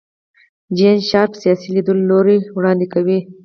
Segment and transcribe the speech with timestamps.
[0.75, 3.19] جین شارپ سیاسي لیدلوری وړاندې کوي.